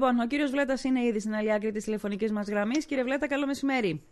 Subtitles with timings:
[0.00, 2.84] Λοιπόν, ο κύριος Βλέτας είναι ήδη στην άλλη άκρη της τηλεφωνικής μας γραμμής.
[2.84, 4.02] Κύριε Βλέτα, καλό μεσημέρι.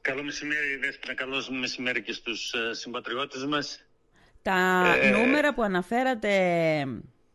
[0.00, 1.14] Καλό μεσημέρι, Δέσποινα.
[1.14, 3.86] Καλό μεσημέρι και στους ε, συμπατριώτες μας.
[4.42, 5.10] Τα ε...
[5.10, 6.32] νούμερα που αναφέρατε,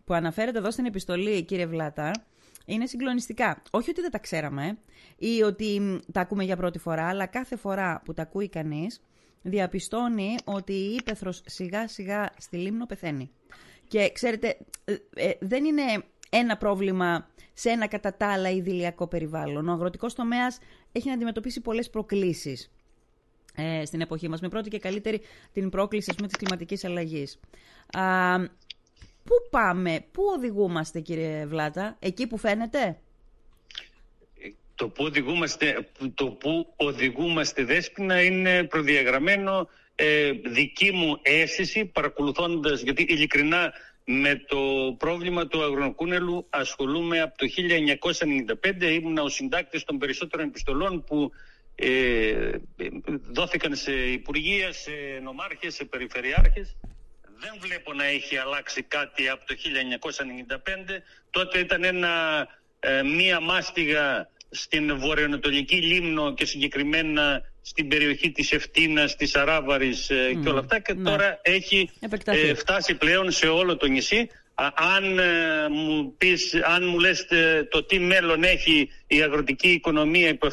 [0.05, 2.11] που αναφέρατε εδώ στην επιστολή, κύριε Βλάτα,
[2.65, 3.61] είναι συγκλονιστικά.
[3.71, 4.77] Όχι ότι δεν τα ξέραμε
[5.17, 9.01] ή ότι τα ακούμε για πρώτη φορά, αλλά κάθε φορά που τα ακούει κανείς,
[9.41, 13.31] διαπιστώνει ότι η ύπεθρος σιγά σιγά στη Λίμνο πεθαίνει.
[13.87, 15.81] Και ξέρετε, ε, ε, δεν είναι
[16.29, 19.67] ένα πρόβλημα σε ένα κατά τα άλλα ιδηλιακό περιβάλλον.
[19.67, 20.59] Ο αγροτικός τομέας
[20.91, 22.71] έχει να αντιμετωπίσει πολλές προκλήσεις
[23.55, 24.41] ε, στην εποχή μας.
[24.41, 25.21] Με πρώτη και καλύτερη
[25.53, 27.39] την πρόκληση πούμε, της κλιματικής αλλαγής.
[27.91, 28.37] Α,
[29.23, 32.99] πού πάμε, πού οδηγούμαστε κύριε Βλάτα, εκεί που φαίνεται;
[34.75, 43.05] Το που οδηγούμαστε, το που οδηγούμαστε δέσποινα είναι προδιαγραμμένο ε, δική μου αίσθηση παρακολουθώντας, γιατί
[43.09, 43.73] ειλικρινά
[44.05, 47.45] με το πρόβλημα του αγροκούνελου ασχολούμαι από το
[48.79, 48.81] 1995.
[48.81, 51.31] Ήμουν ο συντάκτης των περισσότερων επιστολών που
[51.75, 52.49] ε,
[53.31, 54.91] δόθηκαν σε υπουργεία, σε
[55.23, 56.75] νομάρχες, σε περιφερειάρχες.
[57.37, 61.01] Δεν βλέπω να έχει αλλάξει κάτι από το 1995.
[61.29, 62.47] Τότε ήταν ένα,
[62.79, 70.39] ε, μία μάστιγα στην βορειοανατολική Λίμνο και συγκεκριμένα στην περιοχή της Ευτίνας, της Αράβαρης mm.
[70.43, 71.09] και όλα αυτά και ναι.
[71.09, 71.89] τώρα έχει
[72.25, 74.29] ε, φτάσει πλέον σε όλο το νησί.
[74.95, 77.27] αν, ε, μου πεις, αν μου λες
[77.69, 80.47] το τι μέλλον έχει η αγροτική οικονομία, υπό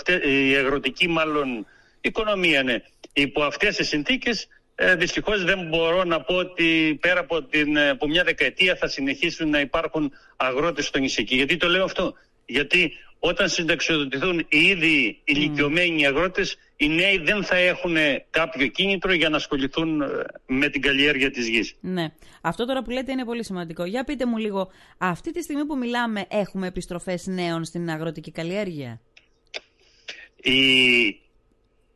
[0.50, 1.66] η αγροτική μάλλον
[2.00, 2.82] οικονομία ναι,
[3.12, 8.08] υπό αυτές τις συνθήκες ε, δυστυχώς δεν μπορώ να πω ότι πέρα από, την, από
[8.08, 11.24] μια δεκαετία θα συνεχίσουν να υπάρχουν αγρότες στο νησί.
[11.28, 12.14] γιατί το λέω αυτό;
[12.46, 12.92] Γιατί
[13.24, 17.96] όταν συνταξιοδοτηθούν οι ήδη ηλικιωμένοι αγρότες, οι νέοι δεν θα έχουν
[18.30, 20.06] κάποιο κίνητρο για να ασχοληθούν ε,
[20.46, 21.74] με την καλλιέργεια της γης.
[21.80, 22.12] Ναι.
[22.40, 23.84] Αυτό τώρα που λέτε είναι πολύ σημαντικό.
[23.84, 29.00] Για πείτε μου λίγο, αυτή τη στιγμή που μιλάμε έχουμε επιστροφές νέων στην αγροτική καλλιέργεια;
[30.42, 31.06] Οι,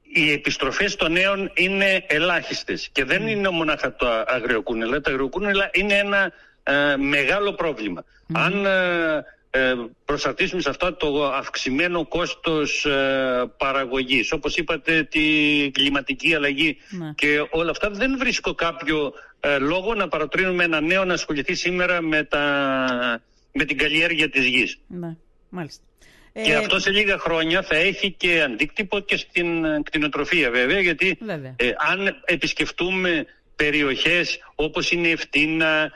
[0.03, 5.01] οι επιστροφές των νέων είναι ελάχιστες και δεν είναι μονάχα το αγριοκούνελα.
[5.01, 6.33] Τα αγριοκούνελα είναι ένα
[6.63, 8.05] ε, μεγάλο πρόβλημα.
[8.33, 8.65] Αν...
[8.65, 9.25] Ε, ε,
[10.05, 14.33] προσαρτήσουμε σε αυτό το αυξημένο κόστος ε, παραγωγής.
[14.33, 15.21] Όπως είπατε τη
[15.73, 17.13] κλιματική αλλαγή ναι.
[17.15, 22.01] και όλα αυτά δεν βρίσκω κάποιο ε, λόγο να παρατρύνουμε ένα νέο να ασχοληθεί σήμερα
[22.03, 22.43] με, τα,
[23.53, 24.79] με την καλλιέργεια της γης.
[24.87, 25.17] Ναι,
[25.49, 25.83] μάλιστα.
[26.33, 31.19] Και ε, αυτό σε λίγα χρόνια θα έχει και αντίκτυπο και στην κτηνοτροφία βέβαια γιατί
[31.57, 35.91] Ε, αν επισκεφτούμε περιοχές όπως είναι η Ευτίνα,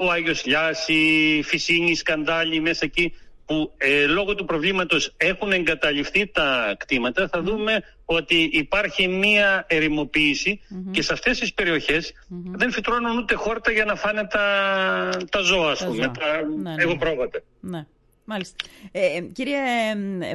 [0.00, 3.12] ο Άγιος Λιάς, η Φυσίνη, Σκαντάλη μέσα εκεί
[3.46, 10.60] που ε, λόγω του προβλήματος έχουν εγκαταλειφθεί τα κτήματα θα δούμε ότι υπάρχει μία ερημοποίηση
[10.90, 12.12] και σε αυτές τις περιοχές
[12.52, 16.82] δεν φυτρώνουν ούτε χόρτα για να φάνε τα, τα ζώα, ας πούμε, τα ναι, ναι.
[17.60, 17.86] Ναι.
[18.24, 18.56] Μάλιστα.
[18.92, 19.58] Ε, ε κύριε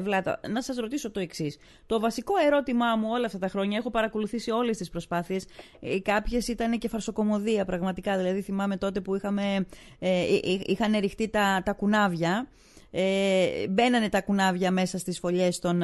[0.02, 1.58] Βλάτα, να σας ρωτήσω το εξής.
[1.86, 5.46] Το βασικό ερώτημά μου όλα αυτά τα χρόνια, έχω παρακολουθήσει όλες τις προσπάθειες,
[5.80, 9.66] ε, κάποιες ήταν και φαρσοκομωδία πραγματικά, δηλαδή θυμάμαι τότε που είχαμε,
[10.00, 10.24] ε,
[10.66, 12.48] είχαν ρηχτεί τα, τα κουνάβια,
[12.92, 15.82] ε, μπαίνανε τα κουνάβια μέσα στις φωλιές των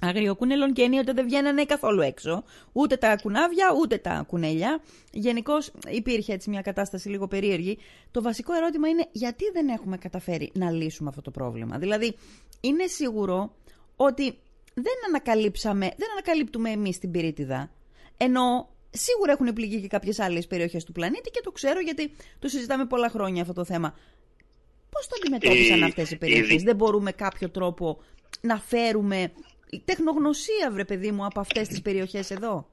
[0.00, 2.44] αγριοκούνελων και ενίοτε δεν βγαίνανε καθόλου έξω.
[2.72, 4.80] Ούτε τα κουνάβια, ούτε τα κουνέλια.
[5.12, 7.78] Γενικώς υπήρχε έτσι μια κατάσταση λίγο περίεργη.
[8.10, 12.16] Το βασικό ερώτημα είναι γιατί δεν έχουμε καταφέρει να λύσουμε αυτό το πρόβλημα; Δηλαδή,
[12.60, 13.54] είναι σίγουρο
[13.96, 14.38] ότι
[14.74, 17.70] δεν ανακαλύψαμε, δεν ανακαλύπτουμε εμείς την πυρίτιδα.
[18.16, 22.48] Ενώ σίγουρα έχουν πληγεί και κάποιες άλλες περιοχές του πλανήτη και το ξέρω γιατί το
[22.48, 23.94] συζητάμε πολλά χρόνια αυτό το θέμα.
[24.90, 27.98] Πώς το αντιμετώπισαν αυτές οι περιοχές, Δεν μπορούμε κάποιο τρόπο
[28.40, 32.70] να φέρουμε η τεχνογνωσία, βρε παιδί μου, από αυτές τις περιοχές εδώ.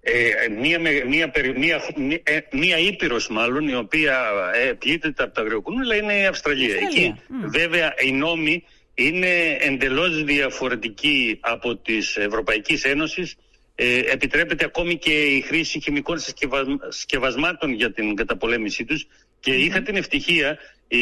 [0.00, 1.82] Ε, μία, μία, μία,
[2.22, 6.74] ε, μία ήπειρος μάλλον η οποία ε, πλήττεται από τα αγριοκούνουλα είναι η Αυστραλία.
[6.74, 7.14] Εκεί
[7.46, 8.64] βέβαια οι νόμοι
[8.94, 13.36] είναι εντελώς διαφορετικοί από τις Ευρωπαϊκής Ένωσης.
[13.74, 16.18] Ε, επιτρέπεται ακόμη και η χρήση χημικών
[16.88, 19.06] συσκευασμάτων για την καταπολέμησή τους
[19.40, 20.58] και είχα την ευτυχία
[20.88, 20.98] η,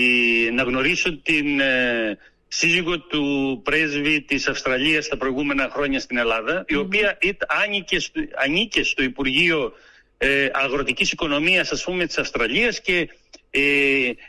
[0.53, 2.19] να γνωρίσω την ε,
[2.56, 7.19] σύζυγο του πρέσβη της Αυστραλίας τα προηγούμενα χρόνια στην Ελλάδα, η οποία
[7.64, 9.73] ανήκε στο, ανήκε στο Υπουργείο
[10.19, 13.08] ε, Αγροτικής Οικονομίας ας πούμε της Αυστραλίας και
[13.50, 13.61] ε,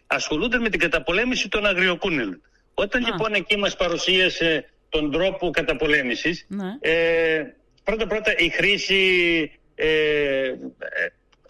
[0.08, 2.42] ασχολούνται με την καταπολέμηση των αγριοκούνελων.
[2.74, 6.78] Όταν λοιπόν εκεί μας παρουσίασε τον τρόπο καταπολέμησης, ναι.
[6.80, 7.44] ε,
[7.84, 10.56] πρώτα πρώτα η χρήση ε, ε,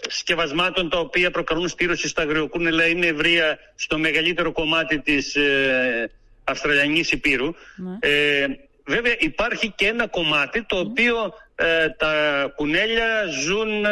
[0.08, 6.10] σκευασμάτων τα οποία προκαλούν στήρωση στα αγριοκούνελα είναι ευρεία στο μεγαλύτερο κομμάτι της ε,
[6.46, 7.46] Αυστραλιανής Υπήρου.
[7.76, 7.98] Ναι.
[8.00, 8.46] Ε,
[8.86, 12.14] βέβαια υπάρχει και ένα κομμάτι το οποίο ε, τα
[12.56, 13.86] κουνέλια ζουν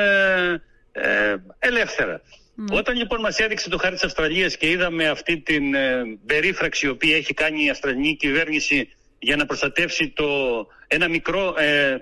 [0.92, 2.22] ε, ελεύθερα.
[2.56, 2.78] Ναι.
[2.78, 6.90] Όταν λοιπόν μας έδειξε το χάρτη της Αυστραλίας και είδαμε αυτή την ε, περίφραξη η
[6.90, 8.90] οποία έχει κάνει η Αυστραλική κυβέρνηση
[9.20, 10.26] για να προστατεύσει το,
[10.88, 11.98] ένα μικρό, ε,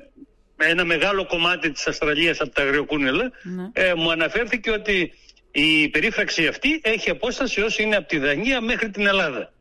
[0.57, 3.69] ένα μεγάλο κομμάτι της Αυστραλίας από τα αγριοκούνελα, ναι.
[3.73, 5.13] ε, μου αναφέρθηκε ότι
[5.51, 9.53] η περίφραξη αυτή έχει απόσταση όσο είναι από τη Δανία μέχρι την Ελλάδα.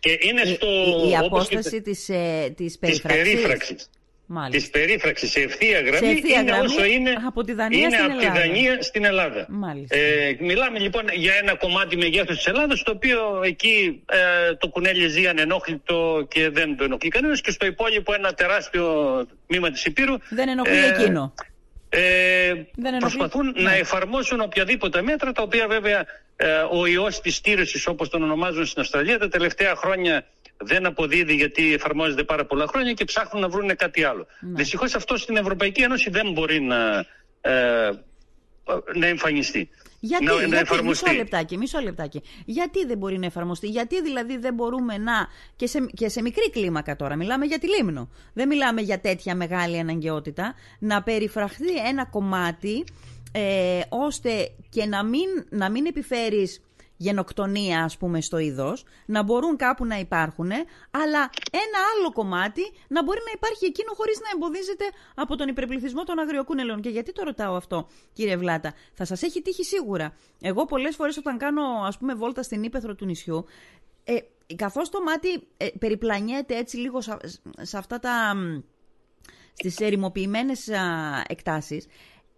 [0.00, 0.66] Και είναι στο,
[1.06, 1.80] η, η απόσταση και...
[1.80, 3.90] της, ε, της περίφραξης.
[4.50, 8.04] Της περίφραξης σε ευθεία γραμμή, σε ευθεία είναι όσο είναι από τη Δανία, είναι στην,
[8.04, 8.40] από Ελλάδα.
[8.40, 9.46] Τη Δανία στην Ελλάδα.
[9.88, 15.08] Ε, μιλάμε λοιπόν για ένα κομμάτι μεγέθους της Ελλάδας, το οποίο εκεί ε, το κουνέλι
[15.08, 20.14] ζει ανενόχλητο και δεν το ενοχλεί κανένας, και στο υπόλοιπο ένα τεράστιο τμήμα της Υπήρου.
[20.28, 21.34] Δεν ενοχλεί ε, εκείνο.
[21.92, 23.76] Ε, δεν προσπαθούν να ναι.
[23.76, 26.04] εφαρμόσουν οποιαδήποτε μέτρα, τα οποία βέβαια
[26.36, 30.24] ε, ο ιός της στήρωσης όπως τον ονομάζουν στην Αυστραλία τα τελευταία χρόνια
[30.56, 34.26] δεν αποδίδει γιατί εφαρμόζεται πάρα πολλά χρόνια και ψάχνουν να βρουν κάτι άλλο.
[34.40, 34.56] Ναι.
[34.56, 37.06] Δυστυχώς αυτό στην Ευρωπαϊκή Ένωση δεν μπορεί να,
[37.40, 37.90] ε,
[38.94, 39.68] να εμφανιστεί.
[40.00, 42.22] Γιατί, να, γιατί μισό λεπτάκι, μισό λεπτάκι.
[42.44, 45.12] Γιατί δεν μπορεί να εφαρμοστεί, γιατί δηλαδή δεν μπορούμε να.
[45.56, 48.08] Και σε, και σε μικρή κλίμακα τώρα, μιλάμε για τη Λίμνο.
[48.32, 50.54] Δεν μιλάμε για τέτοια μεγάλη αναγκαιότητα.
[50.78, 52.84] Να περιφραχθεί ένα κομμάτι
[53.32, 56.60] ε, ώστε και να μην, να μην επιφέρεις
[57.00, 60.50] γενοκτονία ας πούμε στο είδος, να μπορούν κάπου να υπάρχουν,
[60.90, 66.02] αλλά ένα άλλο κομμάτι να μπορεί να υπάρχει εκείνο χωρίς να εμποδίζεται από τον υπερπληθυσμό
[66.04, 66.80] των αγριοκούνελων.
[66.80, 70.14] Και γιατί το ρωτάω αυτό κύριε Βλάτα, θα σας έχει τύχει σίγουρα.
[70.40, 73.44] Εγώ πολλές φορές όταν κάνω ας πούμε βόλτα στην ύπεθρο του νησιού,
[74.04, 74.16] ε,
[74.56, 78.34] καθώς το μάτι ε, περιπλανιέται έτσι λίγο σε, αυτά τα...
[79.52, 80.68] στις ερημοποιημένες
[81.26, 81.86] εκτάσεις,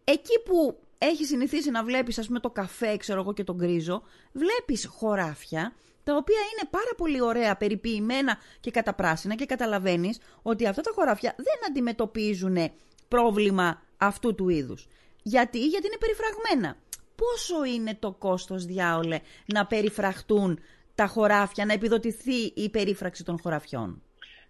[0.04, 4.02] εκεί που έχεις συνηθίσει να βλέπεις ας πούμε το καφέ, ξέρω εγώ και τον γκρίζο,
[4.32, 5.72] βλέπεις χωράφια
[6.04, 11.34] τα οποία είναι πάρα πολύ ωραία, περιποιημένα και καταπράσινα και καταλαβαίνεις ότι αυτά τα χωράφια
[11.36, 12.70] δεν αντιμετωπίζουν
[13.08, 14.88] πρόβλημα αυτού του είδους.
[15.22, 16.76] Γιατί, γιατί είναι περιφραγμένα.
[17.14, 20.60] Πόσο είναι το κόστος, διάολε, να περιφραχτούν
[20.94, 24.02] τα χωράφια, να επιδοτηθεί η περίφραξη των χωραφιών;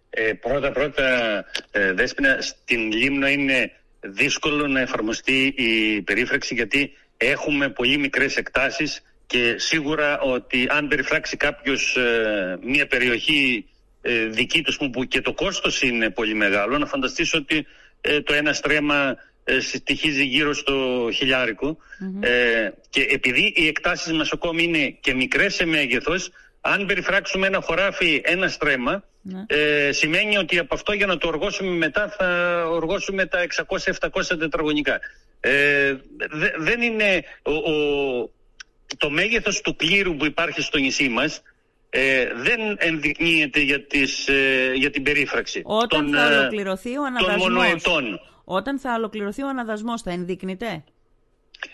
[0.09, 1.37] Ε, πρώτα, πρώτα,
[1.71, 3.71] ε, Δέσποινα, στην Λίμνο είναι
[4.03, 11.37] δύσκολο να εφαρμοστεί η περίφραξη γιατί έχουμε πολύ μικρές εκτάσεις και σίγουρα ότι αν περιφράξει
[11.37, 13.65] κάποιος ε, μια περιοχή
[14.01, 17.65] ε, δική του που και το κόστος είναι πολύ μεγάλο να φανταστείς ότι
[18.01, 19.15] ε, το ένα στρέμμα
[19.59, 21.77] στοιχίζει γύρω στο χιλιαρικο
[22.89, 26.29] και επειδή οι εκτάσεις μας ακόμη είναι και μικρές σε μέγεθος
[26.61, 29.43] αν περιφράξουμε ένα χωράφι ένα στρέμμα ναι.
[29.47, 33.45] Ε, σημαίνει ότι από αυτό για να το οργώσουμε μετά θα οργώσουμε τα
[34.09, 34.99] 600-700 τετραγωνικά.
[35.39, 35.95] Ε,
[36.57, 37.23] δεν είναι
[38.97, 41.41] το μέγεθος του κλήρου που υπάρχει στο νησί μας
[41.95, 48.13] ε, δεν ενδεικνύεται για, τις, ε, για την περίφραξη Όταν των, θα ολοκληρωθεί ο αναδασμός,
[48.43, 50.83] Όταν θα ολοκληρωθεί ο αναδασμός θα ενδείκνυται.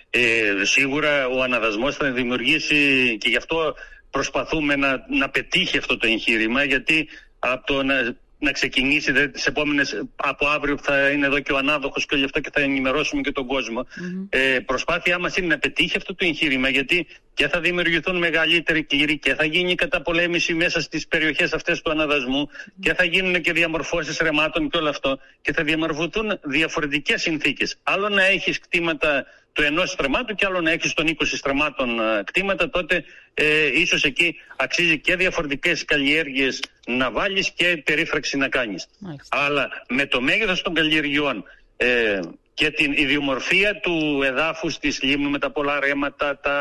[0.10, 3.76] Ε, σίγουρα ο αναδασμός θα δημιουργήσει και γι' αυτό
[4.10, 7.08] προσπαθούμε να, να πετύχει αυτό το εγχείρημα γιατί
[7.40, 11.52] από το να, να ξεκινήσει δε, τις επόμενες, από αύριο που θα είναι εδώ και
[11.52, 13.82] ο ανάδοχος και όλο αυτό και θα ενημερώσουμε και τον κόσμο.
[13.82, 14.28] Mm-hmm.
[14.30, 19.18] Ε, προσπάθειά μας είναι να πετύχει αυτό το εγχείρημα γιατί και θα δημιουργηθούν μεγαλύτεροι κλήροι
[19.20, 22.74] και θα γίνει καταπολέμηση μέσα στις περιοχές αυτές του αναδασμού mm-hmm.
[22.80, 27.78] και θα γίνουν και διαμορφώσεις ρεμάτων και όλο αυτό και θα διαμορφωθούν διαφορετικές συνθήκες.
[27.84, 32.24] Άλλο να έχεις κτήματα του ενός στρεμάτου και άλλο να έχει των 20 στρεμάτων ε,
[32.26, 33.04] κτήματα, τότε
[33.34, 38.88] ε, ίσως εκεί αξίζει και διαφορετικές καλλιέργειες να βάλεις και περίφραξη να κάνεις.
[39.30, 41.44] Αλλά με το μέγεθος των καλλιεργειών
[41.78, 42.20] ε,
[42.54, 46.58] και την ιδιομορφία του εδάφους της Λίμνου με τα πολλά ρέματα, τα,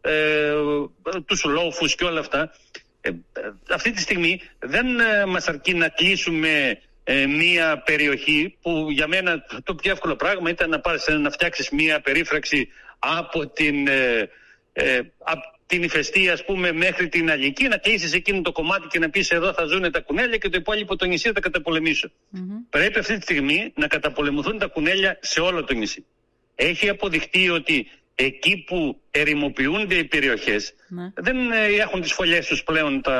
[0.00, 0.52] ε,
[1.24, 2.52] τους λόφους και όλα αυτά,
[3.00, 3.10] ε,
[3.70, 9.44] αυτή τη στιγμή δεν ε, μας αρκεί να κλείσουμε ε, μία περιοχή που για μένα
[9.62, 14.30] το πιο εύκολο πράγμα ήταν να, πάρεις, να φτιάξεις μία περίφραξη από την, ε,
[14.72, 18.98] ε, από την ηφαιστή ας πούμε μέχρι την Αλική να κλείσεις εκείνο το κομμάτι και
[18.98, 22.10] να πεις εδώ θα ζουν τα κουνέλια και το υπόλοιπο το νησί θα τα καταπολεμήσω.
[22.70, 26.04] Πρέπει αυτή τη στιγμή να καταπολεμηθούν τα κουνέλια σε όλο το νησί.
[26.54, 31.12] Έχει αποδειχτεί ότι εκεί που ερημοποιούνται οι περιοχές ναι.
[31.14, 33.18] δεν ε, έχουν τις φωλιές τους πλέον τα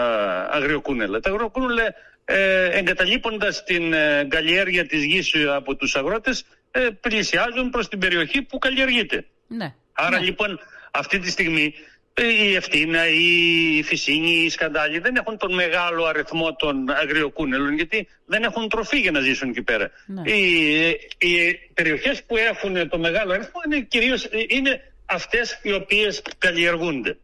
[0.52, 1.20] αγριοκούνελα.
[1.20, 1.94] Τα αγριοκούνελα
[2.28, 8.42] ε, εγκαταλείποντας την ε, καλλιέργεια της γης από τους αγρότες ε, πλησιάζουν προς την περιοχή
[8.42, 9.26] που καλλιεργείται.
[9.46, 9.74] Ναι.
[9.92, 10.24] Άρα ναι.
[10.24, 11.74] λοιπόν αυτή τη στιγμή
[12.14, 18.42] η Ευτίνα, η Φυσίνη, οι Σκαντάλοι δεν έχουν τον μεγάλο αριθμό των αγριοκούνελων γιατί δεν
[18.42, 19.90] έχουν τροφή για να ζήσουν εκεί πέρα.
[20.06, 20.30] Ναι.
[20.30, 20.86] Οι,
[21.18, 27.18] οι περιοχές που έχουν το μεγάλο αριθμό είναι κυρίως είναι αυτές οι οποίες καλλιεργούνται.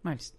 [0.00, 0.36] Μάλιστα.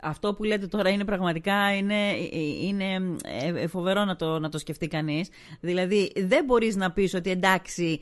[0.00, 2.16] Αυτό που λέτε τώρα είναι πραγματικά είναι,
[2.62, 3.16] είναι
[3.56, 5.28] ε, φοβερό να το, να το σκεφτεί κανείς.
[5.60, 8.00] Δηλαδή δεν μπορείς να πεις ότι εντάξει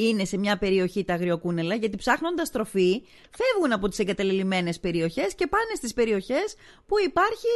[0.00, 5.46] είναι σε μια περιοχή τα αγριοκούνελα γιατί ψάχνοντας τροφή φεύγουν από τις εγκαταλελειμμένες περιοχές και
[5.46, 6.54] πάνε στις περιοχές
[6.86, 7.54] που υπάρχει,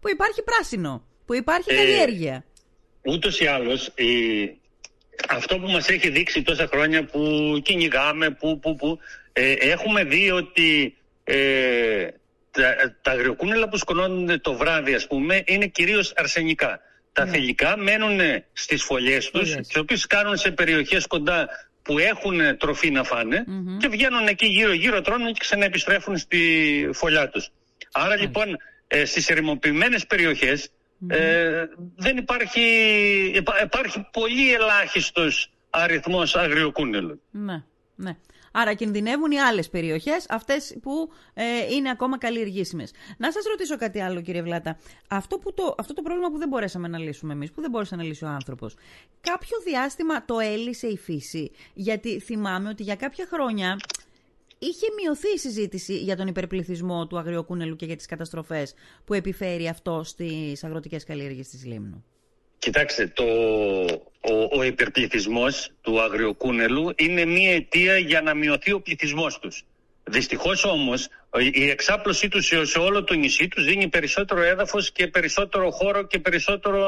[0.00, 2.44] που υπάρχει πράσινο, που υπάρχει καλλιέργεια.
[3.02, 3.92] Ούτως ή άλλως
[5.28, 7.20] αυτό που μας έχει δείξει τόσα χρόνια που
[7.62, 8.98] κυνηγάμε, που, που, που
[9.32, 10.97] ε, έχουμε δει ότι
[11.30, 12.08] ε,
[12.50, 16.80] τα, τα αγριοκούνελα που σκονώνονται το βράδυ ας πούμε είναι κυρίως αρσενικά.
[17.12, 17.30] Τα ναι.
[17.30, 18.20] θηλυκά μένουν
[18.52, 21.48] στις φωλιές τους, τις οποίες κάνουν σε περιοχές κοντά
[21.82, 23.44] που έχουν τροφή να φανε
[23.78, 27.50] και βγαίνουν εκεί γύρω γύρω τρώνε και ξαναεπιστρέφουν στη φωλιά τους.
[27.92, 28.56] Άρα λοιπόν
[28.86, 30.70] ε, στις ερημοποιημένες περιοχές
[31.08, 31.64] ε,
[31.96, 32.62] δεν υπάρχει,
[33.64, 37.20] υπάρχει πολύ ελάχιστος αριθμός αγριοκούνελων.
[37.30, 37.62] Ναι,
[37.94, 38.16] ναι.
[38.52, 42.90] Άρα κινδυνεύουν οι άλλες περιοχές, αυτές που ε, είναι ακόμα καλλιεργήσιμες.
[43.16, 44.78] Να σας ρωτήσω κάτι άλλο κύριε Βλάτα.
[45.08, 47.96] Αυτό, που το, αυτό το πρόβλημα που δεν μπορέσαμε να λύσουμε εμείς, που δεν μπορούσε
[47.96, 48.74] να λύσει ο άνθρωπος,
[49.20, 53.76] κάποιο διάστημα το έλυσε η φύση; Γιατί θυμάμαι ότι για κάποια χρόνια
[54.58, 58.74] είχε μειωθεί η συζήτηση για τον υπερπληθυσμό του αγριοκούνελου και για τις καταστροφές
[59.04, 62.04] που επιφέρει αυτό στις αγροτικές καλλιέργειες της Λίμνου.
[62.58, 63.24] Κοιτάξτε, το,
[64.20, 69.64] ο, ο υπερπληθυσμός του αγριοκούνελου είναι μία αιτία για να μειωθεί ο πληθυσμός τους.
[70.04, 71.08] Δυστυχώς όμως
[71.52, 76.18] η εξάπλωσή τους σε, όλο το νησί τους δίνει περισσότερο έδαφος και περισσότερο χώρο και
[76.18, 76.78] περισσότερο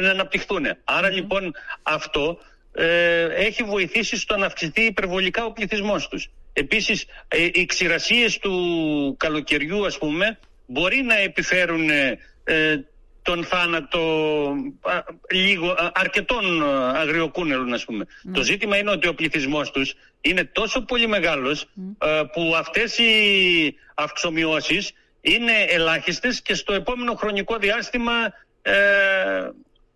[0.00, 0.66] να αναπτυχθούν.
[1.12, 2.38] λοιπόν αυτό
[2.72, 6.30] ε, έχει βοηθήσει στο να αυξηθεί υπερβολικά ο πληθυσμός τους.
[6.52, 12.84] Επίσης ε, οι ξηρασίες του καλοκαιριού ας πούμε μπορεί να επιφέρουν ε,
[13.22, 14.00] τον θάνατο
[15.30, 16.62] λίγο, αρκετών
[16.94, 18.06] αγριοκούνελων ας πούμε.
[18.22, 18.32] Ναι.
[18.32, 21.68] Το ζήτημα είναι ότι ο πληθυσμός τους είναι τόσο πολύ μεγάλος
[22.32, 28.12] που αυτές οι αυξομοιώσεις είναι ελάχιστες και στο επόμενο χρονικό διάστημα
[28.62, 29.50] ε,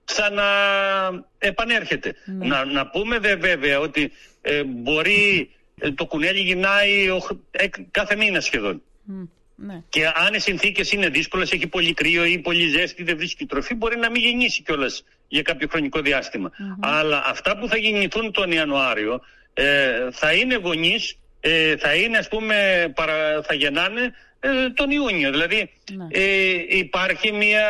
[0.04, 2.14] ξαναεπανέρχεται.
[2.24, 2.46] Ναι.
[2.46, 7.06] Να, να πούμε δε, βέβαια ότι ε, μπορεί ε, το κουνέλι γυρνάει
[7.50, 8.82] ε, κάθε μήνα σχεδόν.
[9.56, 9.82] Ναι.
[9.88, 13.74] Και αν οι συνθήκες είναι δύσκολες, έχει πολύ κρύο ή πολύ ζέστη, δεν βρίσκει τροφή,
[13.74, 16.00] μπορεί να μην γεννήσει κιόλας για κάποιο χρονικό
[16.80, 19.20] Αλλά αυτά που θα γεννηθούν τον Ιανουάριο
[19.54, 25.30] ε, θα είναι γονείς, ε, θα είναι ας πούμε, παρα, θα γεννάνε ε, τον Ιούνιο.
[25.30, 26.06] Δηλαδή ναι.
[26.10, 27.66] ε, υπάρχει μια...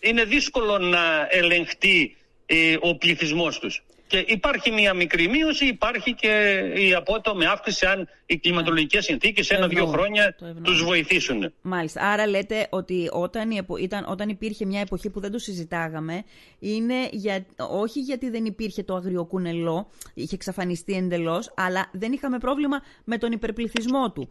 [0.00, 2.16] είναι δύσκολο να ελεγχτεί
[2.46, 3.82] ε, ο πληθυσμός τους.
[4.12, 9.06] Και υπάρχει μια μικρή μείωση, υπάρχει και η απότομη αύξηση αν οι κλιματολογικές ναι.
[9.06, 11.52] συνθήκες ένα-δύο χρόνια τους βοηθήσουν.
[11.62, 12.00] Μάλιστα.
[12.02, 16.24] Άρα λέτε ότι όταν, ήταν, όταν υπήρχε μια εποχή που δεν το συζητάγαμε,
[16.58, 22.82] είναι για, όχι γιατί δεν υπήρχε το αγριοκούνελό, είχε εξαφανιστεί εντελώς, αλλά δεν είχαμε πρόβλημα
[23.04, 24.28] με τον υπερπληθυσμό του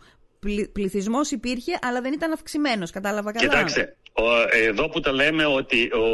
[0.71, 2.91] πληθυσμός υπήρχε, αλλά δεν ήταν αυξημένος.
[2.91, 3.95] Κατάλαβα καλά; Κοιτάξτε,
[4.51, 6.05] εδώ που τα λέμε ότι ο,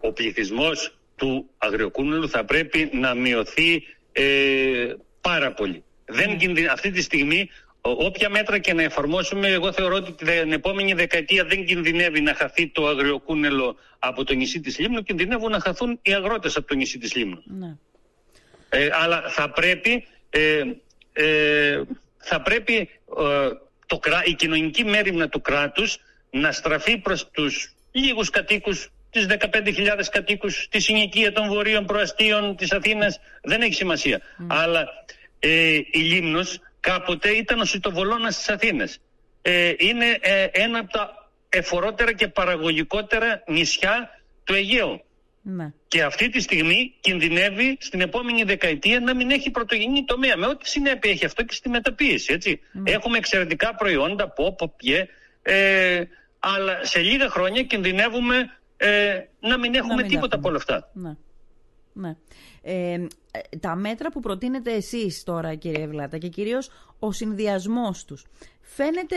[0.00, 3.82] ο πληθυσμός του αγριοκούνελου θα πρέπει να μειωθεί
[4.12, 5.84] ε, πάρα πολύ.
[6.04, 6.66] Δεν ναι.
[6.70, 11.64] αυτή τη στιγμή όποια μέτρα και να εφαρμόσουμε, εγώ θεωρώ ότι την επόμενη δεκαετία δεν
[11.64, 16.56] κινδυνεύει να χαθεί το αγριοκούνελο από το νησί της Λίμνου, κινδυνεύουν να χαθούν οι αγρότες
[16.56, 17.42] από το νησί της Λίμνου.
[17.44, 17.76] Ναι.
[18.68, 20.62] Ε, αλλά θα πρέπει ε,
[21.12, 21.82] ε,
[22.16, 22.74] θα πρέπει
[23.18, 23.48] ε,
[23.86, 25.98] το, η κοινωνική μέρημνα του κράτους
[26.30, 32.72] να στραφεί προς τους λίγους κατοίκους τις 15.000 κατοίκους της συνοικία των βορείων προαστίων της
[32.72, 34.20] Αθήνας δεν έχει σημασία.
[34.46, 34.88] Αλλά
[35.38, 38.98] ε, η Λίμνος κάποτε ήταν ο Σιτοβολώνας της Αθήνας.
[39.42, 44.10] Ε, είναι ε, ένα από τα εφορότερα και παραγωγικότερα νησιά
[44.44, 45.00] του Αιγαίου.
[45.42, 45.72] Ναι.
[45.88, 50.36] Και αυτή τη στιγμή κινδυνεύει στην επόμενη δεκαετία να μην έχει πρωτογενή τομέα.
[50.36, 52.32] Με ό,τι συνέπεια έχει αυτό και στη μεταποίηση.
[52.32, 52.60] Έτσι.
[52.72, 52.90] Ναι.
[52.90, 55.08] Έχουμε εξαιρετικά προϊόντα, πόπο, πιέ,
[55.42, 56.02] ε,
[56.38, 60.90] αλλά σε λίγα χρόνια κινδυνεύουμε ε, να μην έχουμε τίποτα από όλα αυτά.
[60.92, 61.16] Ναι.
[61.92, 62.16] ναι.
[62.62, 63.06] Ε,
[63.60, 68.26] τα μέτρα που προτείνετε εσείς τώρα κύριε Ευλάτα και κυρίως ο συνδυασμός τους
[68.60, 69.16] φαίνεται,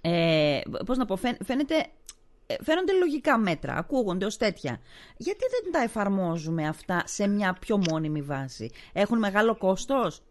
[0.00, 1.86] ε, πώς να πω, φαίνεται
[2.46, 4.80] ε, φαίνονται λογικά μέτρα, ακούγονται ως τέτοια.
[5.16, 10.22] Γιατί δεν τα εφαρμόζουμε αυτά σε μια πιο μόνιμη βάση; Έχουν μεγάλο κόστος;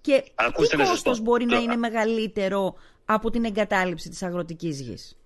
[0.00, 5.18] Και Ακούστε τι κόστος μπορεί να είναι μεγαλύτερο από την εγκατάλειψη της αγροτικής γης;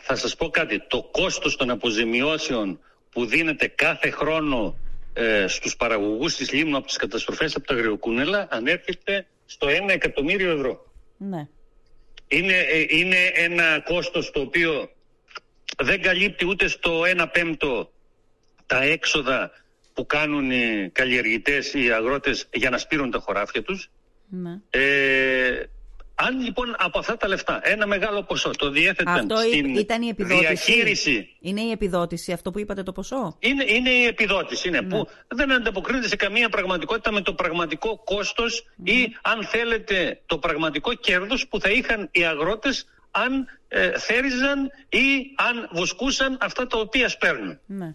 [0.00, 0.80] Θα σας πω κάτι.
[0.88, 2.80] Το κόστος των αποζημιώσεων
[3.10, 4.78] που δίνεται κάθε χρόνο
[5.12, 10.50] ε, στους παραγωγούς της Λίμνου από τις καταστροφές από τα αγριοκούνελα ανέρχεται στο 1 εκατομμύριο
[10.50, 10.92] ευρώ.
[11.16, 11.48] Ναι.
[12.28, 14.90] Είναι, ε, είναι ένα κόστος το οποίο
[15.82, 17.92] δεν καλύπτει ούτε στο 1 πέμπτο
[18.66, 19.50] τα έξοδα
[19.94, 23.90] που κάνουν οι καλλιεργητές, οι αγρότες για να σπείρουν τα χωράφια τους.
[24.28, 24.60] Ναι.
[24.70, 25.62] Ε,
[26.26, 30.08] Αν λοιπόν από αυτά τα λεφτά ένα μεγάλο ποσό το διέθεταν αυτό στην ήταν η
[30.08, 30.46] επιδότηση.
[30.46, 31.36] διαχείριση.
[31.40, 34.88] Είναι η επιδότηση, αυτό που είπατε το ποσό; Είναι, είναι η επιδότηση, είναι, Ναι.
[34.88, 40.94] που δεν ανταποκρίνεται σε καμία πραγματικότητα με το πραγματικό κόστος ή αν θέλετε το πραγματικό
[40.94, 47.08] κέρδος που θα είχαν οι αγρότες αν ε, θέριζαν ή αν βοσκούσαν αυτά τα οποία
[47.08, 47.58] σπέρνουν.
[47.66, 47.94] Ναι.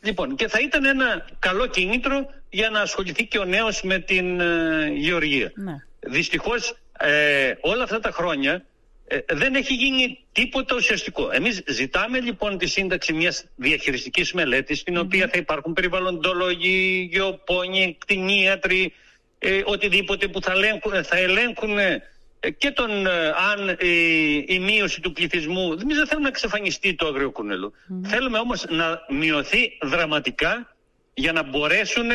[0.00, 4.40] Λοιπόν, και θα ήταν ένα καλό κίνητρο για να ασχοληθεί και ο νέος με την
[4.40, 5.52] ε, γεωργία.
[5.54, 5.74] Ναι.
[6.00, 8.64] Δυστυχώς ε, όλα αυτά τα χρόνια
[9.06, 11.30] ε, δεν έχει γίνει τίποτα ουσιαστικό.
[11.32, 18.92] Εμείς ζητάμε λοιπόν τη σύνταξη μιας διαχειριστικής μελέτης στην οποία θα υπάρχουν περιβαλλοντολόγοι, γεωπόνοι, κτηνίατροι,
[19.38, 25.00] ε, οτιδήποτε που θα ελέγχουν, θα ελέγχουν ε, και τον, ε, αν η, η μείωση
[25.00, 27.72] του πληθυσμού, εμείς δεν θέλουμε να εξαφανιστεί το αγριοκούνελο.
[28.02, 30.76] Θέλουμε όμως να μειωθεί δραματικά
[31.14, 32.08] για να μπορέσουν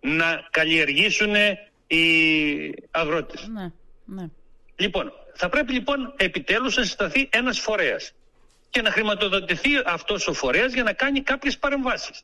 [0.00, 1.34] να καλλιεργήσουν
[1.86, 2.04] οι
[2.90, 3.48] αγρότες.
[3.52, 3.72] Ναι.
[4.14, 4.28] Ναι.
[4.76, 8.12] Λοιπόν, θα πρέπει λοιπόν επιτέλους να συσταθεί ένας φορέας
[8.70, 12.22] και να χρηματοδοτηθεί αυτός ο φορέας για να κάνει κάποιες παρεμβάσεις.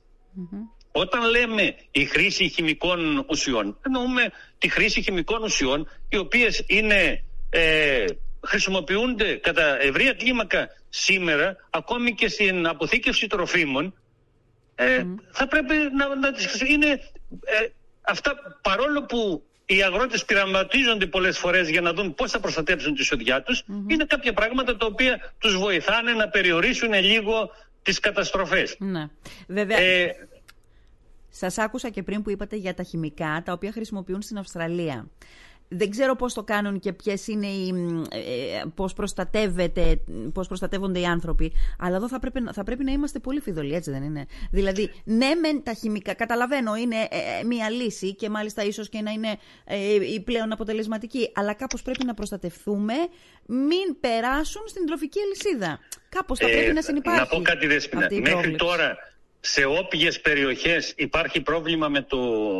[0.93, 8.05] Όταν λέμε η χρήση χημικών ουσιών, εννοούμε τη χρήση χημικών ουσιών οι οποίες είναι, ε,
[8.47, 13.95] χρησιμοποιούνται κατά ευρεία κλίμακα σήμερα ακόμη και στην αποθήκευση τροφίμων
[14.75, 16.91] ε, θα πρέπει να, να τις χρησι- είναι
[17.45, 17.69] ε,
[18.01, 23.03] αυτά παρόλο που οι αγρότες πειραματίζονται πολλές φορές για να δουν πώς θα προστατέψουν τη
[23.03, 27.51] σοδιά τους είναι κάποια πράγματα τα οποία τους βοηθάνε να περιορίσουν λίγο
[27.83, 28.77] τις καταστροφές.
[28.79, 29.07] ναι.
[29.49, 30.11] Βέβαια, Ε,
[31.31, 35.07] Σας άκουσα και πριν που είπατε για τα χημικά τα οποία χρησιμοποιούν στην Αυστραλία.
[35.69, 40.01] Δεν ξέρω πώς το κάνουν και ποιες είναι οι, μ, ε, πώς, προστατεύεται,
[40.33, 43.75] πώς προστατεύονται οι άνθρωποι, αλλά εδώ θα πρέπει, να- θα πρέπει να είμαστε πολύ φιδωλοί,
[43.75, 48.29] έτσι δεν είναι; Δηλαδή, ναι μεν τα χημικά, καταλαβαίνω είναι ε, ε, μία λύση και
[48.31, 52.95] μάλιστα ίσως και να είναι ε, η πλέον αποτελεσματική, αλλά κάπως πρέπει να προστατευτούμε,
[53.47, 55.79] μην περάσουν στην τροφική αλυσίδα.
[56.09, 58.03] Κάπως θα Ε, πρέπει να συνεπάρχει Να πω κάτι δέσποινα.
[58.03, 58.65] αυτή η Μέχρι πρόβλεψη.
[58.67, 58.97] τώρα
[59.49, 62.19] σε όποιες περιοχές υπάρχει πρόβλημα με το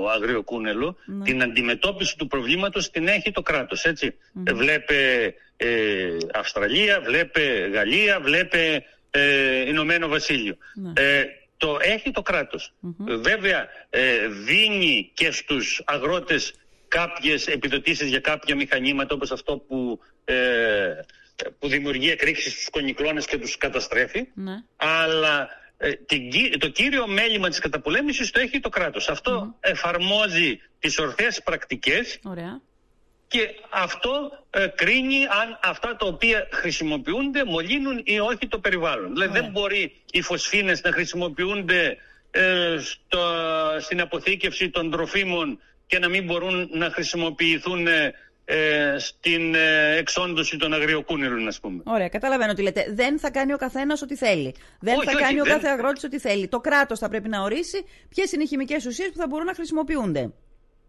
[0.09, 1.25] αγριοκούνελο, Ναι.
[1.25, 4.15] την αντιμετώπιση του προβλήματος την έχει το κράτος, έτσι.
[4.47, 7.41] Ε, Βλέπε ε, Αυστραλία, βλέπε
[7.73, 10.57] Γαλλία, βλέπε ε, Ηνωμένο Βασίλειο.
[10.75, 10.93] Ναι.
[11.03, 11.25] Ε,
[11.57, 12.73] το έχει το κρατος
[13.09, 16.55] Ε, Βέβαια ε, δίνει και στους αγρότες
[16.89, 20.35] κάποιες επιδοτήσεις για κάποια μηχανήματα όπως αυτό που, ε,
[21.59, 24.55] που δημιουργεί εκρήξεις στους κονικλώνες και τους καταστρέφει Ναι.
[24.77, 25.66] αλλά ε, την κυ-
[26.59, 29.09] το κύριο μέλημα της καταπολέμησης το έχει το κράτος.
[29.09, 32.61] Αυτό εφαρμόζει τις ορθές πρακτικές Ωραία.
[33.29, 39.13] και αυτό ε, κρίνει αν αυτά τα οποία χρησιμοποιούνται μολύνουν ή όχι το περιβάλλον.
[39.13, 39.43] Δηλαδή Ωραία.
[39.43, 41.97] δεν μπορεί οι φωσφίνες να χρησιμοποιούνται
[42.31, 43.21] ε, στο,
[43.81, 48.13] στην αποθήκευση των τροφίμων και να μην μπορούν να χρησιμοποιηθούν ε,
[48.49, 51.83] ε, στην ε, εξόντωση των αγριοκούνελων, ας πούμε.
[51.87, 52.87] Ωραία, καταλαβαίνω τι λέτε.
[52.91, 54.55] Δεν θα κάνει ο καθένας ό,τι θέλει.
[54.81, 56.49] Δεν Όχι, θα όχι, κάνει ο δεν- κάθε αγρότης ό,τι θέλει.
[56.49, 59.55] Το κράτος θα πρέπει να ορίσει ποιες είναι οι χημικές ουσίες που θα μπορούν να
[59.55, 60.31] χρησιμοποιούνται.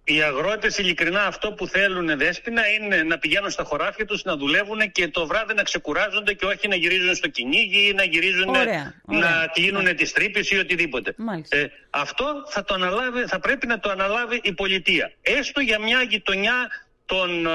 [0.10, 4.92] Οι αγρότες ειλικρινά αυτό που θέλουν δέσποινα είναι να πηγαίνουν στα χωράφια τους να δουλεύουν
[4.92, 8.62] και το βράδυ να ξεκουράζονται και όχι να γυρίζουν στο κυνήγι ή να γυρίζουν Ωραία,
[8.62, 8.94] ωραία.
[9.20, 11.14] να κλείνουν τις τρύπες ή οτιδήποτε.
[11.18, 11.58] Μάλιστα.
[11.58, 15.12] Ε, αυτό θα, το αναλάβει, θα πρέπει να το αναλάβει η πολιτεία.
[15.22, 16.70] Έστω για μια γειτονιά
[17.08, 17.46] των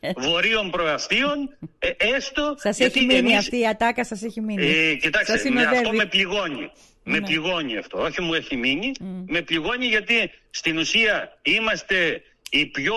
[0.00, 2.54] ε, βορείων προαστίων, ε, έστω...
[2.58, 4.66] Σας γιατί έχει μείνει εμείς- αυτή η ατάκα, σας έχει μείνει.
[4.66, 5.76] ε, κοιτάξτε, Σας με, συνοδεύει.
[5.76, 6.70] αυτό με πληγώνει.
[7.06, 7.26] Με Ναι.
[7.26, 7.98] πληγώνει αυτό.
[8.02, 8.92] Όχι μου έχει μείνει.
[9.26, 12.94] Με πληγώνει γιατί στην ουσία είμαστε η πιο,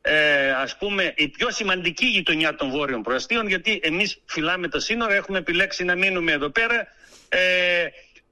[0.00, 5.14] ε, ας πούμε, η πιο σημαντική γειτονιά των βόρειων προαστίων γιατί εμείς φυλάμε τα σύνορα,
[5.14, 6.86] έχουμε επιλέξει να μείνουμε εδώ πέρα.
[7.28, 7.86] Ε,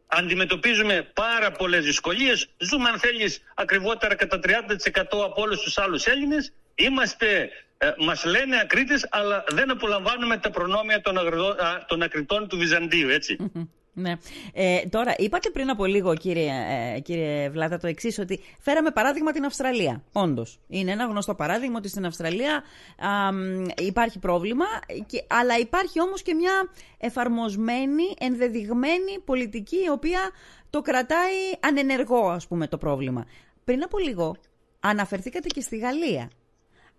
[0.06, 2.46] αντιμετωπίζουμε πάρα πολλές δυσκολίες.
[2.58, 6.52] Ζούμε αν θέλεις ακριβότερα κατά 30% από όλους τους άλλους Έλληνες.
[6.80, 12.48] Είμαστε, ε, μας λένε ακρίτες αλλά δεν απολαμβάνουμε τα προνόμια των, αγροδο- α, των ακριτών
[12.48, 13.36] του Βυζαντίου, έτσι.
[13.92, 14.12] Ναι.
[14.52, 16.50] Ε, τώρα, είπατε πριν από λίγο, κύριε,
[16.94, 20.02] ε, κύριε Βλάτα, το εξής, ότι φέραμε παράδειγμα την Αυστραλία.
[20.12, 20.58] Όντως.
[20.68, 22.62] Είναι ένα γνωστό παράδειγμα ότι στην Αυστραλία
[22.98, 24.64] α, μ, υπάρχει πρόβλημα,
[25.06, 26.52] και, αλλά υπάρχει όμως και μια
[26.98, 30.20] εφαρμοσμένη, ενδεδειγμένη πολιτική, η οποία
[30.70, 33.26] το κρατάει ανενεργό, ας πούμε, το πρόβλημα.
[33.64, 34.36] Πριν από λίγο,
[34.80, 36.30] αναφερθήκατε και στη Γαλλία.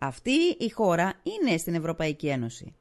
[0.04, 2.76] Αυτή η χώρα είναι στην Ευρωπαϊκή Ένωση.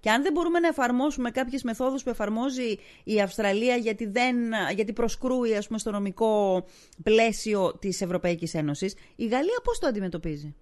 [0.00, 4.36] Και αν δεν μπορούμε να εφαρμόσουμε κάποιες μεθόδους που εφαρμόζει η Αυστραλία γιατί, δεν,
[4.74, 6.64] γιατί προσκρούει ας πούμε, στο νομικό
[7.02, 10.54] πλαίσιο της Ευρωπαϊκής Ένωσης, η Γαλλία πώς το αντιμετωπίζει;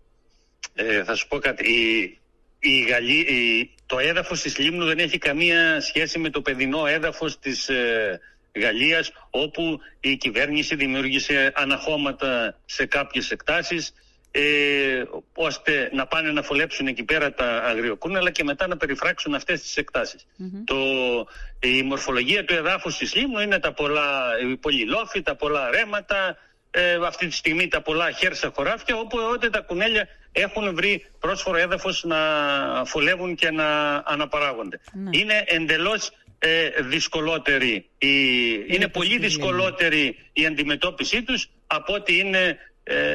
[0.74, 1.70] Ε, θα σου πω κάτι.
[1.72, 2.18] Η,
[2.58, 7.38] η Γαλλία, η- το έδαφος της Λίμνου δεν έχει καμία σχέση με το παιδινό έδαφος
[7.38, 8.20] της ε,
[8.60, 13.92] Γαλλίας όπου η κυβέρνηση δημιούργησε αναχώματα σε κάποιες εκτάσεις
[14.30, 15.02] ε,
[15.34, 19.76] ώστε να πάνε να φολέψουν εκεί πέρα τα αγριοκούνελα και μετά να περιφράξουν αυτές τις
[19.76, 20.26] εκτασεις
[20.64, 20.76] Το,
[21.60, 24.22] η μορφολογία του εδάφους της Λίμνου είναι τα πολλά
[24.60, 26.36] πολυλόφη, τα πολλά ρέματα,
[26.70, 29.18] ε, αυτή τη στιγμή τα πολλά χέρσα χωράφια όπου
[29.50, 32.18] τα κουνέλια έχουν βρει πρόσφορο έδαφος να
[32.84, 34.80] φολεύουν και να αναπαράγονται.
[34.92, 35.18] Ναι.
[35.18, 38.08] Είναι εντελώς ε, δυσκολότερη, η,
[38.66, 42.56] είναι πολύ δυσκολότερη η αντιμετώπιση τους από ότι είναι ε,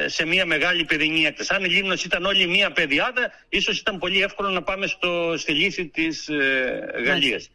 [0.06, 1.54] σε μια μεγάλη παιδινή έκταση.
[1.54, 5.52] Αν η Λίμνος ήταν όλη μια παιδιάδα, ίσως ήταν πολύ εύκολο να πάμε στο, στη
[5.52, 7.50] λύση της ε, Γαλλίας.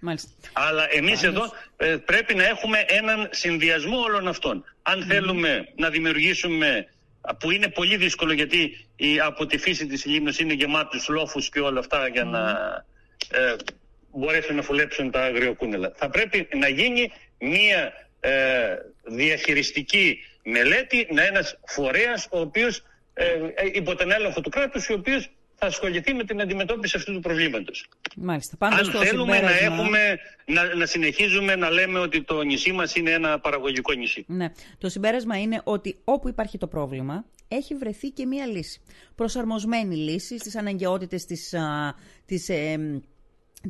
[0.54, 4.64] Αλλά εμείς εδώ ε, πρέπει να έχουμε έναν συνδυασμό όλων αυτών.
[4.82, 6.88] Αν θέλουμε να δημιουργήσουμε
[7.40, 11.60] που είναι πολύ δύσκολο γιατί η, από τη φύση της Λίμνος είναι γεμάτους λόφους και
[11.60, 12.50] όλα αυτά για να
[13.32, 13.56] ε,
[14.12, 15.92] μπορέσουν να φουλέψουν τα αγριοκούνελα.
[15.96, 23.70] Θα πρέπει να γίνει μία ε, διαχειριστική μελέτη, να ένας φορέας ο οποίος ε, ε,
[23.74, 27.90] υπό τον έλεγχο του κράτους, ο οποίος θα ασχοληθεί με την αντιμετώπιση αυτού του προβλήματος.
[28.16, 28.56] Μάλιστα.
[28.60, 33.40] Αν θέλουμε να, έχουμε, να, να συνεχίζουμε να λέμε ότι το νησί μας είναι ένα
[33.40, 34.26] παραγωγικό νησί.
[34.28, 34.52] Ναι.
[34.78, 38.82] Το συμπέρασμα είναι ότι όπου υπάρχει το πρόβλημα, έχει βρεθεί και μία λύση.
[39.16, 43.02] Προσαρμοσμένη λύση στις αναγκαιότητες της, α, της, ε,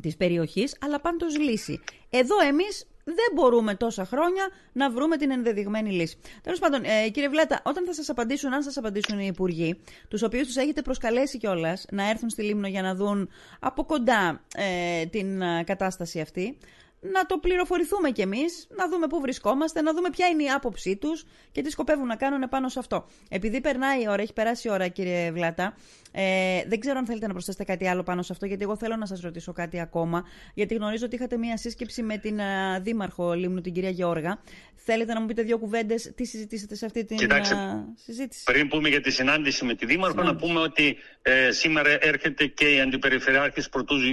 [0.00, 1.80] της περιοχής, αλλά πάντως λύση.
[2.10, 6.18] Εδώ εμείς δεν μπορούμε τόσα χρόνια να βρούμε την ενδεδειγμένη λύση.
[6.42, 10.22] Τέλος πάντων, ε, κύριε Βλέτα, όταν θα σας απαντήσουν, αν σας απαντήσουν οι υπουργοί, τους
[10.22, 15.06] οποίους τους έχετε προσκαλέσει κιόλας να έρθουν στη Λίμνο για να δουν από κοντά ε,
[15.06, 16.58] την ε, κατάσταση αυτή,
[17.02, 20.96] να το πληροφορηθούμε κι εμείς, να δούμε πού βρισκόμαστε, να δούμε ποια είναι η άποψή
[20.96, 23.06] τους και τι σκοπεύουν να κάνουν πάνω σε αυτό.
[23.28, 25.76] Επειδή περνάει η ώρα, έχει περάσει η ώρα, κύριε Βλάτα,
[26.12, 28.96] ε, δεν ξέρω αν θέλετε να προσθέσετε κάτι άλλο πάνω σε αυτό, γιατί εγώ θέλω
[28.96, 30.24] να σας ρωτήσω κάτι ακόμα.
[30.54, 34.42] Γιατί γνωρίζω ότι είχατε μία σύσκεψη με την uh, Δήμαρχο Λίμνου, την κυρία Γιώργα.
[34.84, 37.56] Θέλετε να μου πείτε δύο κουβέντες, τι συζητήσατε σε αυτή την Κοιτάξτε,
[37.94, 42.46] συζήτηση; Πριν πούμε για τη συνάντηση με τη Δήμαρχο, να πούμε ότι ε, σήμερα έρχεται
[42.46, 43.68] και η Αντιπεριφερειάρχης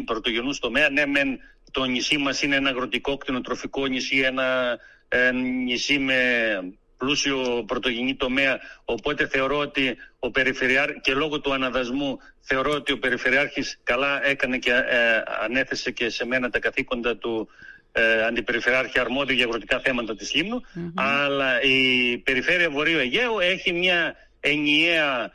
[0.06, 0.89] Πρωτογενούς τομέα.
[0.89, 1.39] Ναι, μεν
[1.71, 4.77] το νησί μας είναι ένα αγροτικό κτηνοτροφικό νησί, ένα
[5.08, 6.15] ε, νησί με
[6.97, 12.99] πλούσιο πρωτογενή τομέα, οπότε θεωρώ ότι ο Περιφερειάρχης και λόγω του αναδασμού θεωρώ ότι ο
[12.99, 17.49] Περιφερειάρχης καλά έκανε και ε, ανέθεσε και σε μένα τα καθήκοντα του
[17.91, 20.62] ε, Αντιπεριφερειάρχη αρμόδιο για αγροτικά θέματα της λιμνου
[20.95, 25.32] αλλά η Περιφέρεια Βορείου Αιγαίου έχει μια ενιαία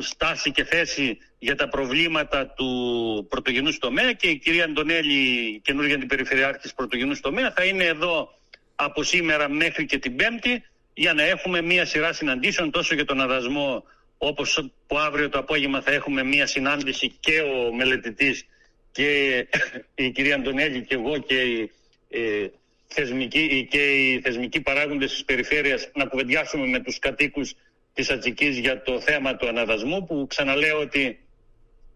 [0.00, 6.74] στάση και θέση για τα προβλήματα του πρωτογενούς τομέα και η κυρία Αντωνέλη, καινούργια αντιπεριφερειάρχης
[6.74, 8.38] πρωτογενούς τομέα, θα είναι εδώ
[8.74, 10.62] από σήμερα μέχρι και την Πέμπτη
[10.94, 13.84] για να έχουμε μία σειρά συναντήσεων τόσο για τον αδασμό
[14.18, 18.46] όπως που αύριο το απόγευμα θα έχουμε μία συνάντηση και ο μελετητής
[18.92, 19.46] και
[19.94, 21.70] η κυρία Αντωνέλη και εγώ και οι,
[22.10, 22.46] ε,
[22.86, 27.54] θεσμικοί, και οι θεσμικοί παράγοντες της περιφέρειας να κουβεντιάσουμε με τους κατοίκους
[27.92, 31.18] της Ατζικής για το θέμα του αναδασμού που ξαναλέω ότι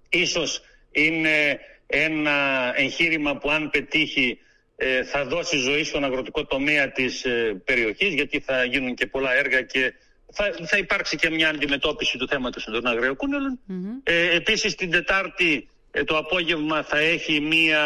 [0.09, 4.39] ίσως είναι ένα εγχείρημα που αν πετύχει
[4.77, 9.35] ε, θα δώσει ζωή στον αγροτικό τομέα της ε, περιοχής γιατί θα γίνουν και πολλά
[9.35, 9.95] έργα και
[10.33, 13.61] θα, θα υπάρξει και μια αντιμετώπιση του θέματος των αγριοκούνελων.
[13.69, 14.01] Mm-hmm.
[14.03, 17.81] Ε, επίσης την Τετάρτη ε, το απόγευμα θα έχει μια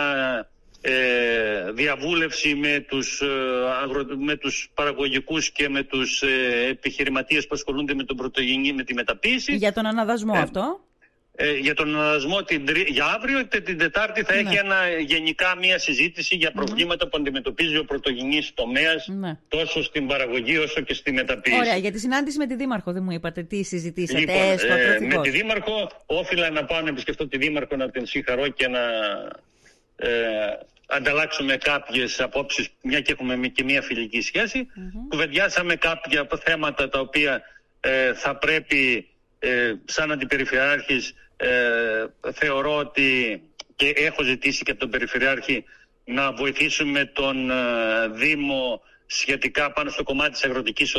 [0.80, 3.22] ε, διαβούλευση με τους,
[3.82, 6.22] αγρο, με τους παραγωγικούς και με τους
[6.70, 9.54] επιχειρηματίες που ασχολούνται με τον πρωτογενή, με τη μεταποίηση.
[9.56, 10.80] Για τον αναδασμό αυτό
[11.42, 14.40] ε, για τον αναδασμό την, για αύριο και την Τετάρτη θα ναι.
[14.40, 19.38] έχει ένα, γενικά μια συζήτηση για προβλήματα που αντιμετωπίζει ο πρωτογενής τομέας ναι.
[19.48, 21.58] τόσο στην παραγωγή όσο και στη μεταποίηση.
[21.58, 24.20] Ωραία, για τη συνάντηση με τη Δήμαρχο δεν μου είπατε τι συζητήσατε.
[24.20, 28.48] Λοιπόν, ε, με τη Δήμαρχο όφιλα να πάω να επισκεφτώ τη Δήμαρχο να την συγχαρώ
[28.48, 28.80] και να
[30.00, 30.10] ε,
[30.86, 34.66] ανταλλάξουμε κάποιες απόψεις μια και έχουμε και μια φιλική σχέση.
[34.66, 35.08] Mm-hmm.
[35.08, 37.42] Κουβεντιάσαμε κάποια θέματα τα οποία
[37.80, 39.08] ε, θα πρέπει
[39.38, 43.42] ε, σαν αντιπεριφερειάρχης ε, θεωρώ ότι
[43.76, 45.64] και έχω ζητήσει και από τον Περιφερειάρχη
[46.04, 47.54] να βοηθήσουμε τον ε,
[48.12, 50.94] Δήμο σχετικά πάνω στο κομμάτι της αγροτικής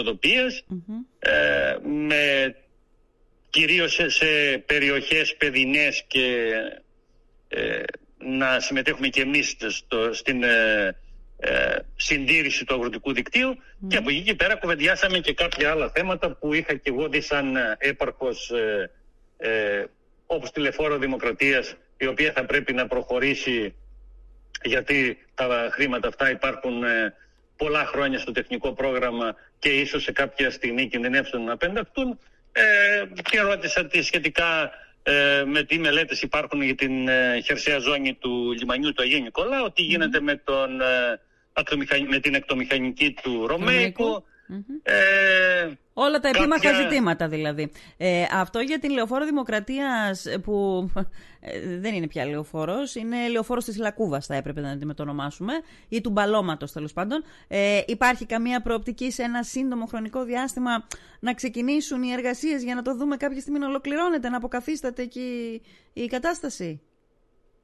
[1.19, 2.55] ε, με
[3.49, 6.51] κυρίως σε, περιοχές παιδινές και
[8.23, 10.95] να συμμετέχουμε και εμείς στο, στην ε,
[11.95, 13.57] συντήρηση του αγροτικού δικτύου
[13.87, 17.21] και από εκεί και πέρα κουβεντιάσαμε και κάποια άλλα θέματα που είχα και εγώ δει
[17.21, 18.51] σαν έπαρχος
[19.37, 19.85] ε,
[20.25, 23.75] όπως τηλεφόρο δημοκρατίας η οποία θα πρέπει να προχωρήσει
[24.63, 27.13] γιατί τα χρήματα αυτά υπάρχουν ε,
[27.57, 32.19] πολλά χρόνια στο τεχνικό πρόγραμμα και ίσως σε κάποια στιγμή κινδυνεύσουν να πενταχτούν
[32.51, 32.61] ε,
[33.29, 34.71] και ρώτησα τι σχετικά
[35.03, 39.71] ε, με τι μελέτες υπάρχουν για την ε, χερσαία ζώνη του λιμανιού του Αγίου Νικολάου,
[39.71, 41.19] τι γίνεται με, τον, ε,
[42.07, 43.45] με την εκτομηχανική του
[44.51, 47.71] Ρωμαϊκού, Ε, Όλα τα επίμαχα ζητήματα δηλαδή.
[47.97, 50.89] Ε, αυτό για την λεωφόρο Δημοκρατίας που
[51.39, 55.53] ε, δεν είναι πια λεωφόρος, είναι λεωφόρος της Λακούβας θα έπρεπε να την το ονομάσουμε
[55.89, 57.23] ή του μπαλώματος τέλος πάντων.
[57.47, 60.87] Ε, υπάρχει καμία προοπτική σε ένα σύντομο χρονικό διάστημα
[61.19, 65.61] να ξεκινήσουν οι εργασίες για να το δούμε κάποια στιγμή να ολοκληρώνεται, να αποκαθίσταται εκεί
[65.93, 66.81] η κατάσταση;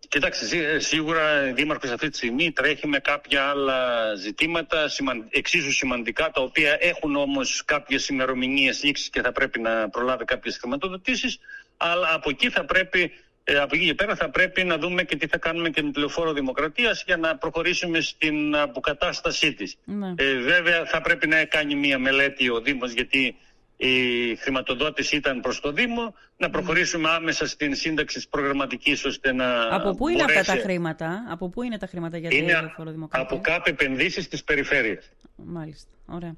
[0.10, 4.90] Κοιτάξτε, σίγουρα Δήμαρχος αυτή τη στιγμή τρέχει με κάποια άλλα ζητήματα
[5.30, 10.58] εξίσου σημαντικά, τα οποία έχουν όμως κάποιες ημερομηνίες λήξης και θα πρέπει να προλάβει κάποιες
[10.58, 11.40] χρηματοδοτήσεις,
[11.78, 13.12] αλλά από εκεί θα πρέπει
[13.50, 15.92] ε, από εκεί και πέρα θα πρέπει να δούμε και τι θα κάνουμε και με
[15.92, 19.78] τη Λεωφόρο Δημοκρατίας για να προχωρήσουμε στην αποκατάστασή της.
[19.84, 20.14] Ναι.
[20.18, 23.36] Ε, βέβαια θα πρέπει να κάνει μια μελέτη ο Δήμος γιατί
[23.78, 29.76] η χρηματοδότηση ήταν προς το Δήμο, να προχωρήσουμε άμεσα στην σύνταξη της προγραμματικής ώστε να
[29.76, 32.74] Από πού είναι αυτά τα χρήματα, από πού είναι τα χρήματα για είναι
[33.10, 35.12] από κάπου επενδύσεις της περιφέρειας.
[35.36, 36.36] Μάλιστα, ωραία.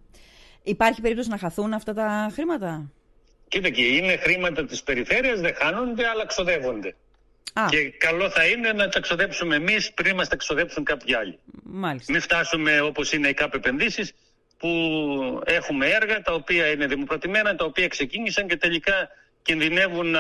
[0.63, 2.91] Υπάρχει περίπτωση να χαθούν αυτά τα χρήματα;
[3.47, 6.95] Κοίτα και είναι χρήματα της περιφέρειας, δεν χάνονται αλλά ξοδεύονται.
[7.69, 11.39] Και καλό θα είναι να τα ξοδέψουμε εμείς πριν μας τα ξοδέψουν κάποιοι άλλοι.
[11.63, 12.12] Μάλιστα.
[12.12, 14.13] Μην φτάσουμε όπως είναι οι ΚΑΠ επενδύσεις
[14.60, 14.69] που
[15.45, 19.10] έχουμε έργα τα οποία είναι δημοκρατημένα, τα οποία ξεκίνησαν και τελικά
[19.41, 20.19] κινδυνεύουν να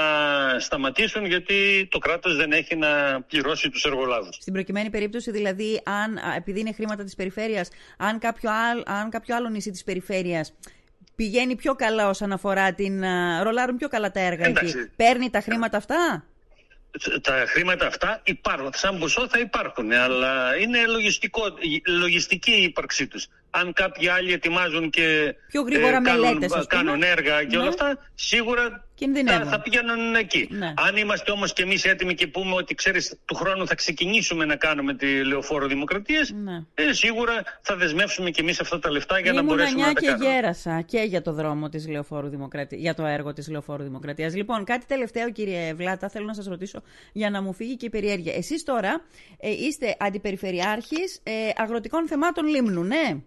[0.59, 4.35] σταματήσουν γιατί το κράτος δεν έχει να πληρώσει τους εργολάβους.
[4.35, 9.35] Στην προκειμένη περίπτωση δηλαδή, αν, επειδή είναι χρήματα της περιφέρειας, αν κάποιο, άλλο, αν κάποιο
[9.35, 10.53] άλλο νησί της περιφέρειας
[11.15, 13.03] πηγαίνει πιο καλά όσον αφορά την...
[13.43, 16.25] ρολάρουν πιο καλά τα έργα εκεί, παίρνει τα χρήματα αυτά;
[17.21, 18.69] τα χρήματα αυτά υπάρχουν.
[18.73, 21.41] Σαν ποσό θα υπάρχουν, αλλά είναι λογιστικό,
[21.87, 27.43] λογιστική η ύπαρξή τους αν κάποιοι άλλοι ετοιμάζουν και Πιο γρήγορα ε, κάνουν, κάνουν έργα
[27.43, 27.69] και όλα ναι.
[27.69, 28.89] αυτά, σίγουρα
[29.25, 30.47] θα, θα πηγαίνουν εκεί.
[30.51, 30.73] Ναι.
[30.77, 34.55] Αν είμαστε όμως και εμείς έτοιμοι και πούμε ότι ξέρεις του χρόνου θα ξεκινήσουμε να
[34.55, 36.63] κάνουμε τη Λεωφόρο Δημοκρατίας, ναι.
[36.73, 40.25] ε, σίγουρα θα δεσμεύσουμε και εμείς αυτά τα λεφτά για να μπορέσουμε να τα κάνουμε.
[40.25, 44.35] και γέρασα και για το δρόμο της Λεωφόρου Δημοκρατίας, για το έργο της Λεωφόρου Δημοκρατίας.
[44.35, 46.81] Λοιπόν, κάτι τελευταίο κύριε Βλάτα, θέλω να σας ρωτήσω
[47.13, 48.33] για να μου φύγει και η περιέργεια.
[48.35, 49.01] Εσείς τώρα
[49.39, 53.21] ε, είστε αντιπεριφερειάρχης ε, αγροτικών θεμάτων Λίμνου, ναι;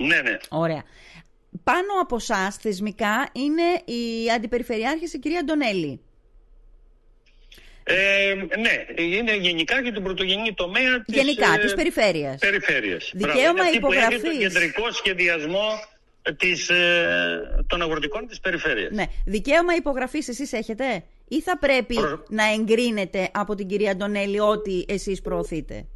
[0.00, 0.36] Ναι, ναι.
[0.48, 0.82] Ωραία.
[1.64, 6.00] Πάνω από εσά θεσμικά είναι η αντιπεριφερειάρχη η κυρία Ντονέλη.
[7.82, 12.38] Ε, ναι, είναι γενικά για την πρωτογενή τομέα της, γενικά, της περιφέρειας.
[12.38, 13.10] περιφέρειας.
[13.14, 14.20] Δικαίωμα υπογραφής.
[14.20, 15.68] Που κεντρικό σχεδιασμό
[16.36, 18.90] της, ε, των αγροτικών της περιφέρειας.
[18.92, 19.04] Ναι.
[19.26, 21.96] Δικαίωμα υπογραφής εσείς έχετε ή θα πρέπει
[22.28, 25.86] να εγκρίνετε από την κυρία Ντονέλη ό,τι εσείς προωθείτε;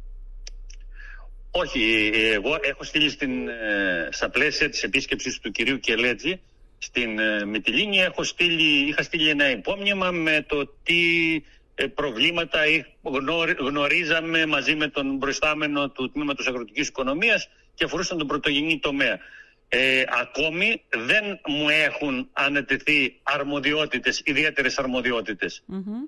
[1.57, 6.39] Όχι, εγώ έχω στείλει στην, ε, στα πλαίσια της επίσκεψης του κυρίου Κελέτζη
[6.77, 11.01] στην ε, Μητυλίνη έχω στείλει, είχα στείλει ένα υπόμνημα με το τι
[11.75, 12.59] ε, προβλήματα
[13.59, 19.19] γνωρίζαμε μαζί με τον προϊστάμενο του Τμήματος Αγροτικής Οικονομίας και αφορούσαν τον πρωτογενή τομέα.
[19.69, 24.77] Ε, ακόμη δεν μου έχουν ανατεθεί αρμοδιότητες, ιδιαίτερες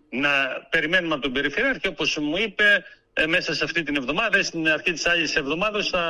[0.10, 0.30] Να
[0.70, 2.84] περιμένουμε από τον Περιφερειάρχη, όπως μου είπε,
[3.18, 6.02] ε, μέσα σε αυτή την εβδομάδα, στην αρχή της άλλης εβδομάδας θα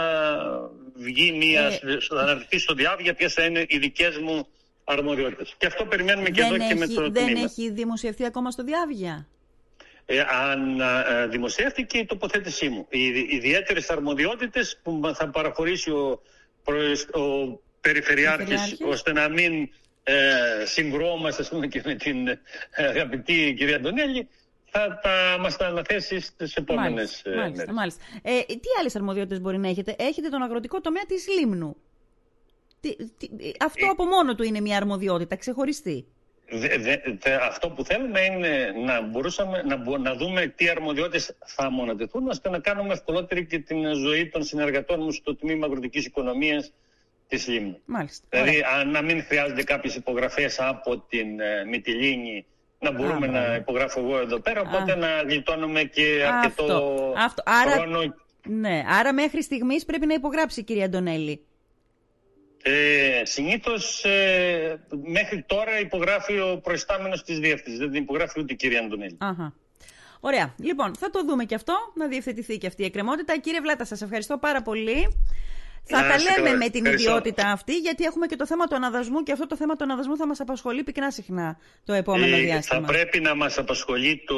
[0.95, 4.47] βγει μια, ε, θα αναρτηθεί στο διάβια ποιες θα είναι οι δικές μου
[4.83, 5.55] αρμοδιότητες.
[5.57, 9.27] Και αυτό περιμένουμε και εδώ και με το Δεν έχει δημοσιευτεί ακόμα στο διάβια.
[10.05, 10.19] Ε,
[10.51, 12.87] αν ε, δημοσιεύτηκε η τοποθέτησή μου.
[12.89, 16.21] Οι ιδιαίτερες αρμοδιότητες που θα παραχωρήσει ο,
[17.21, 19.69] ο Περιφερειάρχης ώστε να μην
[20.03, 22.39] ε, συγκρόμαστε και με την ε,
[22.75, 24.27] αγαπητή κυρία Αντωνέλη
[24.77, 27.73] θα τα μας τα αναθέσει στις επόμενες μάλιστα, μάλιστα, μέρες.
[27.73, 28.03] Μάλιστα.
[28.21, 31.75] Ε, τι άλλες αρμοδιότητες μπορεί να έχετε; Έχετε τον αγροτικό τομέα της Λίμνου.
[32.79, 33.27] Τι, τι,
[33.59, 36.05] αυτό ε, από μόνο του είναι μια αρμοδιότητα ξεχωριστή.
[36.49, 42.27] Δε, δε, αυτό που θέλουμε είναι να μπορούσαμε να, να δούμε τι αρμοδιότητες θα μονατεθούν
[42.27, 46.73] ώστε να κάνουμε ευκολότερη και την ζωή των συνεργατών μου στο τμήμα αγροτικής οικονομίας
[47.27, 47.79] της Λίμνου.
[47.85, 48.27] Μάλιστα.
[48.29, 52.45] Δηλαδή να μην χρειάζονται κάποιες υπογραφές από την ε, Μυτιλίνη
[52.79, 57.43] να μπορούμε να υπογράφω εγώ εδώ πέρα, οπότε να γλιτώνουμε και αρκετό αυτό.
[57.45, 58.15] Άρα, χρόνο.
[58.47, 61.41] Ναι, άρα μέχρι στιγμής πρέπει να υπογράψει η κυρία Αντωνέλη.
[62.63, 68.55] Ε, συνήθως ε, μέχρι τώρα υπογράφει ο προϊστάμενος της διεύθυνσης, δεν την υπογράφει ούτε η
[68.55, 69.17] κυρία Αντωνέλη.
[69.19, 69.53] Αχα.
[70.19, 70.53] Ωραία.
[70.57, 73.39] Λοιπόν, θα το δούμε και αυτό, να διευθετηθεί και αυτή η εκκρεμότητα.
[73.39, 75.07] Κύριε Βλάτα, σας ευχαριστώ πάρα πολύ.
[75.87, 79.31] Θα τα λέμε με την ιδιότητα αυτή, γιατί έχουμε και το θέμα του αναδασμού και
[79.31, 82.81] αυτό το θέμα του αναδασμού θα μας απασχολεί πυκνά συχνά το επόμενο ε, διάστημα.
[82.81, 84.35] Θα πρέπει να μας απασχολεί το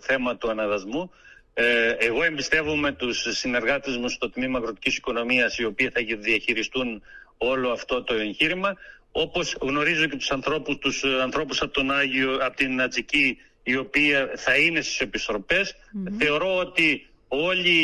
[0.00, 1.10] θέμα του αναδασμού.
[1.54, 7.02] Ε, εγώ εμπιστεύομαι τους συνεργάτες μου στο Τμήμα Αγροτικής Οικονομίας οι οποίοι θα διαχειριστούν
[7.38, 8.76] όλο αυτό το εγχείρημα
[9.12, 14.12] όπως γνωρίζω και τους ανθρώπους, τους ανθρώπους από, τον Άγιο, από την Ατζική οι οποίοι
[14.36, 15.74] θα είναι στις επιστροπές.
[16.18, 17.78] Θεωρώ ότι όλοι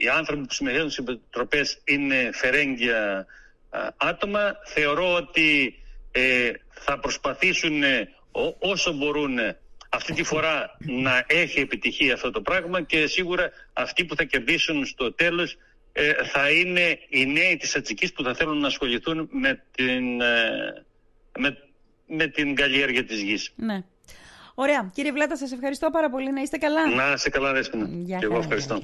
[0.00, 3.26] οι άνθρωποι που συμμετέχουν στις επιτροπές είναι φερέγγια
[3.96, 4.56] άτομα.
[4.64, 5.74] Θεωρώ ότι
[6.10, 7.82] ε, θα προσπαθήσουν
[8.58, 9.38] όσο μπορούν
[9.88, 14.86] αυτή τη φορά να έχει επιτυχία αυτό το πράγμα και σίγουρα αυτοί που θα κερδίσουν
[14.86, 15.56] στο τέλος
[16.32, 20.16] θα είναι οι νέοι της Ατσικής που θα θέλουν να ασχοληθούν με την,
[21.38, 21.56] με,
[22.06, 23.52] με την καλλιέργεια της γης.
[23.56, 23.82] Ναι.
[24.60, 24.90] Ωραία.
[24.94, 26.32] Κύριε Βλάτα, σας ευχαριστώ πάρα πολύ.
[26.32, 26.88] Να είστε καλά.
[26.94, 27.88] Να είστε καλά, Δέσποινα.
[28.18, 28.80] Και εγώ ευχαριστώ.